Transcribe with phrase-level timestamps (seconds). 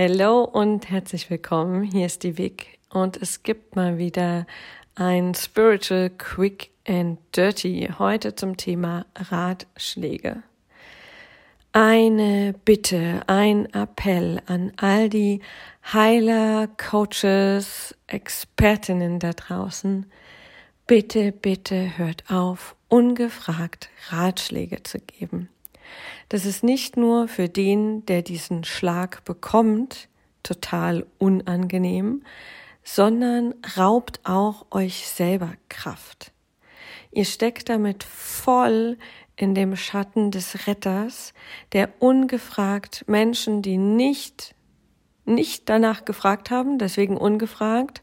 [0.00, 1.82] Hallo und herzlich willkommen.
[1.82, 4.46] Hier ist die Vic und es gibt mal wieder
[4.94, 10.44] ein Spiritual Quick and Dirty heute zum Thema Ratschläge.
[11.72, 15.40] Eine Bitte, ein Appell an all die
[15.92, 20.06] Heiler, Coaches, Expertinnen da draußen.
[20.86, 25.48] Bitte, bitte hört auf, ungefragt Ratschläge zu geben.
[26.28, 30.08] Das ist nicht nur für den, der diesen Schlag bekommt,
[30.42, 32.22] total unangenehm,
[32.82, 36.32] sondern raubt auch euch selber Kraft.
[37.10, 38.98] Ihr steckt damit voll
[39.36, 41.32] in dem Schatten des Retters,
[41.72, 44.54] der ungefragt Menschen, die nicht,
[45.24, 48.02] nicht danach gefragt haben, deswegen ungefragt,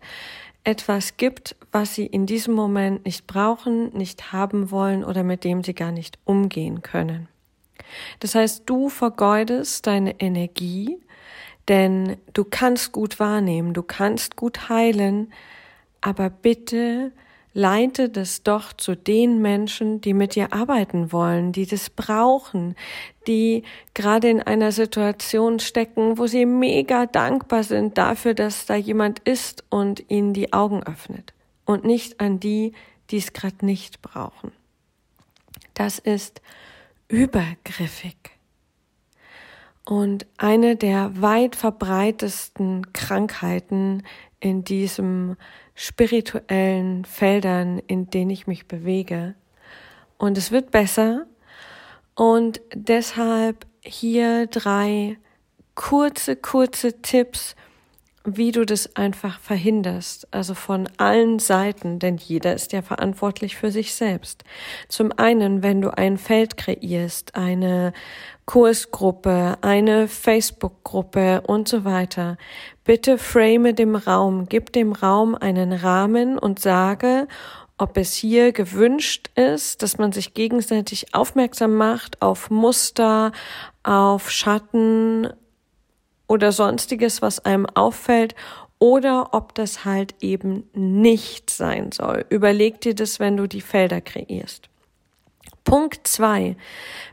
[0.63, 5.63] etwas gibt, was sie in diesem Moment nicht brauchen, nicht haben wollen oder mit dem
[5.63, 7.27] sie gar nicht umgehen können.
[8.19, 10.97] Das heißt, du vergeudest deine Energie,
[11.67, 15.33] denn du kannst gut wahrnehmen, du kannst gut heilen,
[16.01, 17.11] aber bitte
[17.55, 22.75] leite das doch zu den Menschen, die mit dir arbeiten wollen, die das brauchen,
[23.27, 23.63] die
[23.93, 29.63] gerade in einer Situation stecken, wo sie mega dankbar sind dafür, dass da jemand ist
[29.69, 32.73] und ihnen die Augen öffnet und nicht an die,
[33.09, 34.51] die es gerade nicht brauchen.
[35.73, 36.41] Das ist
[37.07, 38.15] übergriffig.
[39.85, 44.03] Und eine der weit verbreitesten Krankheiten
[44.39, 45.37] in diesem
[45.75, 49.35] spirituellen Feldern, in denen ich mich bewege.
[50.17, 51.27] Und es wird besser.
[52.15, 55.17] Und deshalb hier drei
[55.75, 57.55] kurze, kurze Tipps,
[58.25, 63.71] wie du das einfach verhinderst, also von allen Seiten, denn jeder ist ja verantwortlich für
[63.71, 64.43] sich selbst.
[64.89, 67.93] Zum einen, wenn du ein Feld kreierst, eine
[68.45, 72.37] Kursgruppe, eine Facebook-Gruppe und so weiter,
[72.83, 77.27] bitte frame dem Raum, gib dem Raum einen Rahmen und sage,
[77.77, 83.31] ob es hier gewünscht ist, dass man sich gegenseitig aufmerksam macht auf Muster,
[83.83, 85.29] auf Schatten,
[86.27, 88.35] oder sonstiges, was einem auffällt,
[88.79, 92.25] oder ob das halt eben nicht sein soll.
[92.29, 94.69] Überleg dir das, wenn du die Felder kreierst.
[95.63, 96.55] Punkt zwei: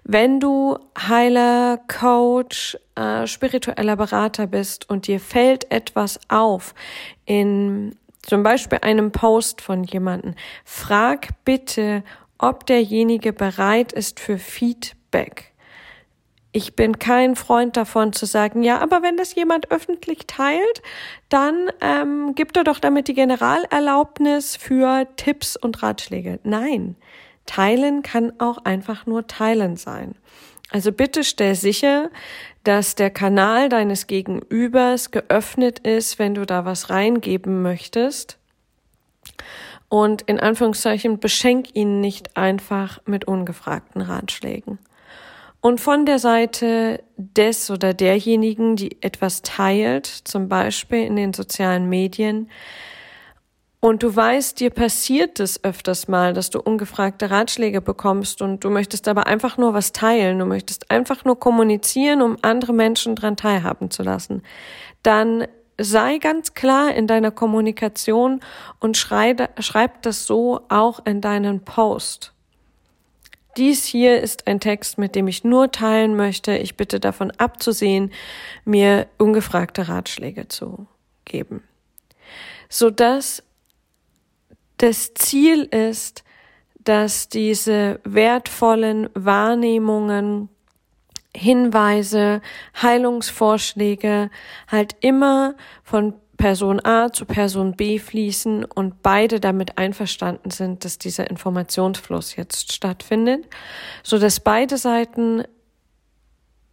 [0.04, 6.74] Wenn du Heiler, Coach, äh, spiritueller Berater bist und dir fällt etwas auf
[7.24, 12.04] in zum Beispiel einem Post von jemanden, frag bitte,
[12.38, 15.51] ob derjenige bereit ist für Feedback
[16.52, 20.82] ich bin kein Freund davon zu sagen, ja, aber wenn das jemand öffentlich teilt,
[21.30, 26.40] dann ähm, gibt er doch damit die Generalerlaubnis für Tipps und Ratschläge.
[26.44, 26.96] Nein,
[27.46, 30.14] teilen kann auch einfach nur teilen sein.
[30.70, 32.10] Also bitte stell sicher,
[32.64, 38.38] dass der Kanal deines Gegenübers geöffnet ist, wenn du da was reingeben möchtest.
[39.88, 44.78] Und in Anführungszeichen beschenk ihn nicht einfach mit ungefragten Ratschlägen.
[45.62, 51.88] Und von der Seite des oder derjenigen, die etwas teilt, zum Beispiel in den sozialen
[51.88, 52.50] Medien,
[53.84, 58.70] und du weißt, dir passiert es öfters mal, dass du ungefragte Ratschläge bekommst und du
[58.70, 63.36] möchtest aber einfach nur was teilen, du möchtest einfach nur kommunizieren, um andere Menschen dran
[63.36, 64.44] teilhaben zu lassen,
[65.02, 68.38] dann sei ganz klar in deiner Kommunikation
[68.78, 72.32] und schreib, schreib das so auch in deinen Post.
[73.56, 76.56] Dies hier ist ein Text, mit dem ich nur teilen möchte.
[76.56, 78.12] Ich bitte davon abzusehen,
[78.64, 80.86] mir ungefragte Ratschläge zu
[81.24, 81.62] geben.
[82.68, 83.42] Sodass
[84.78, 86.24] das Ziel ist,
[86.80, 90.48] dass diese wertvollen Wahrnehmungen,
[91.34, 92.42] Hinweise,
[92.80, 94.30] Heilungsvorschläge
[94.68, 100.98] halt immer von Person A zu Person B fließen und beide damit einverstanden sind, dass
[100.98, 103.46] dieser Informationsfluss jetzt stattfindet,
[104.02, 105.44] so dass beide Seiten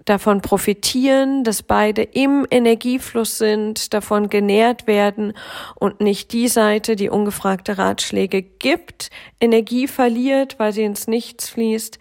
[0.06, 5.34] davon profitieren, dass beide im Energiefluss sind, davon genährt werden
[5.76, 12.00] und nicht die Seite, die ungefragte Ratschläge gibt, Energie verliert, weil sie ins Nichts fließt,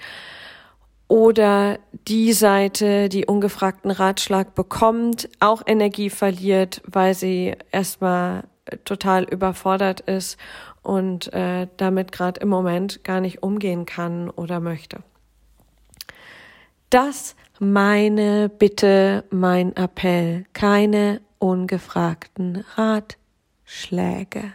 [1.08, 8.44] oder die Seite, die ungefragten Ratschlag bekommt, auch Energie verliert, weil sie erstmal
[8.84, 10.38] total überfordert ist
[10.82, 15.02] und äh, damit gerade im Moment gar nicht umgehen kann oder möchte.
[16.90, 24.52] Das meine Bitte, mein Appell, keine ungefragten Ratschläge.